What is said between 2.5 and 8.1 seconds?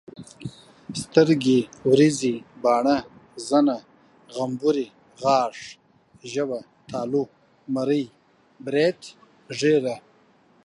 باڼه، زنه، غمبوري، غاښ، ژبه ،تالو، مرۍ،